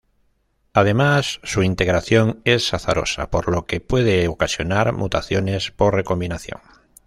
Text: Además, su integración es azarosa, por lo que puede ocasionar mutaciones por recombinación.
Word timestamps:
Además, 0.73 1.39
su 1.43 1.61
integración 1.61 2.41
es 2.43 2.73
azarosa, 2.73 3.29
por 3.29 3.51
lo 3.51 3.67
que 3.67 3.81
puede 3.81 4.27
ocasionar 4.29 4.93
mutaciones 4.93 5.69
por 5.69 5.93
recombinación. 5.93 6.59